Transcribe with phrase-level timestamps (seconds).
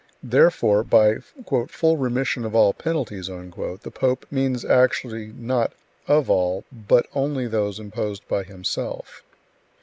[0.23, 1.17] Therefore by
[1.67, 5.31] "full remission of all penalties" the pope means not actually
[6.07, 9.21] "of all," but only of those imposed by himself.